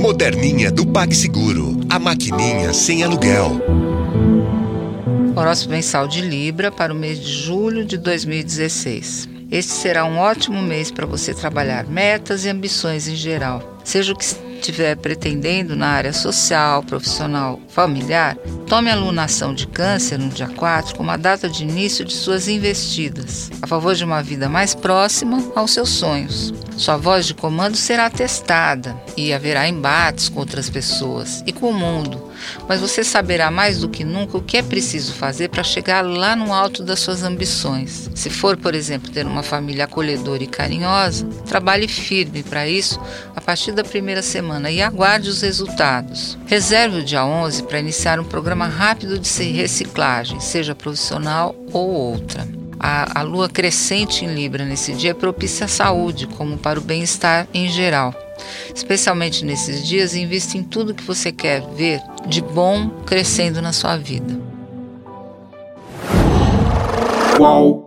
[0.00, 1.80] Moderninha do PagSeguro.
[1.90, 3.60] A maquininha sem aluguel.
[5.34, 9.28] Horóscopo mensal de Libra para o mês de julho de 2016.
[9.50, 13.80] Este será um ótimo mês para você trabalhar metas e ambições em geral.
[13.82, 14.24] Seja o que
[14.64, 18.34] estiver pretendendo na área social, profissional, familiar,
[18.66, 22.48] tome a lunação de câncer no dia 4 como a data de início de suas
[22.48, 26.54] investidas, a favor de uma vida mais próxima aos seus sonhos.
[26.76, 31.74] Sua voz de comando será testada e haverá embates com outras pessoas e com o
[31.74, 32.32] mundo,
[32.68, 36.34] mas você saberá mais do que nunca o que é preciso fazer para chegar lá
[36.34, 38.10] no alto das suas ambições.
[38.14, 43.00] Se for, por exemplo, ter uma família acolhedora e carinhosa, trabalhe firme para isso
[43.36, 46.38] a partir da primeira semana e aguarde os resultados.
[46.46, 52.46] Reserve o dia 11 para iniciar um programa rápido de reciclagem, seja profissional ou outra.
[52.78, 56.82] A, a lua crescente em Libra nesse dia é propícia à saúde, como para o
[56.82, 58.14] bem-estar em geral.
[58.74, 63.96] Especialmente nesses dias, invista em tudo que você quer ver de bom crescendo na sua
[63.96, 64.38] vida.
[67.36, 67.83] Qual?